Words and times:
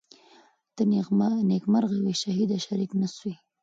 ته 0.75 0.81
نیکمرغه 1.49 1.97
وې 2.03 2.13
شهیده 2.21 2.57
شریک 2.65 2.91
نه 3.01 3.07
سوې 3.15 3.33